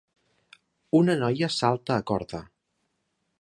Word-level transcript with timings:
Una 0.99 1.17
noia 1.25 1.51
salta 1.57 1.99
a 1.99 2.07
corda. 2.13 2.41